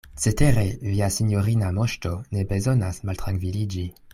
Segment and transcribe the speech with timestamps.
[0.21, 0.63] Cetere
[0.93, 3.87] via sinjorina Moŝto ne bezonas maltrankviliĝi.